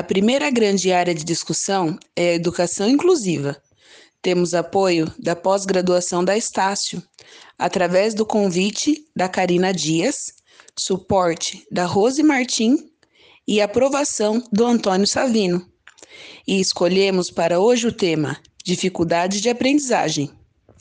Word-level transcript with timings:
A 0.00 0.02
primeira 0.02 0.48
grande 0.48 0.90
área 0.94 1.14
de 1.14 1.22
discussão 1.22 1.98
é 2.16 2.30
a 2.30 2.34
educação 2.34 2.88
inclusiva. 2.88 3.54
Temos 4.22 4.54
apoio 4.54 5.12
da 5.18 5.36
pós-graduação 5.36 6.24
da 6.24 6.38
Estácio, 6.38 7.02
através 7.58 8.14
do 8.14 8.24
convite 8.24 9.06
da 9.14 9.28
Karina 9.28 9.74
Dias, 9.74 10.32
suporte 10.74 11.66
da 11.70 11.84
Rose 11.84 12.22
Martim 12.22 12.78
e 13.46 13.60
aprovação 13.60 14.42
do 14.50 14.64
Antônio 14.64 15.06
Savino. 15.06 15.70
E 16.48 16.58
escolhemos 16.58 17.30
para 17.30 17.60
hoje 17.60 17.86
o 17.86 17.92
tema 17.92 18.38
Dificuldades 18.64 19.42
de 19.42 19.50
aprendizagem. 19.50 20.30